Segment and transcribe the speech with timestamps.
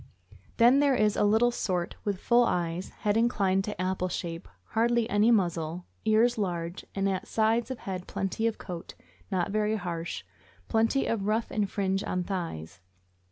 [0.57, 5.07] Then there is a little sort with full eyes, head inclined to apple shape, hardly
[5.11, 8.95] any muzzle, ears large, and at sides of head plenty of coat,
[9.31, 10.23] not very harsh,
[10.67, 12.79] plenty of ruff and fringe on thighs.